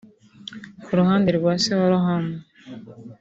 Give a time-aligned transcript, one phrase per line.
[0.83, 2.25] Ku ruhande rwa se wa Lohan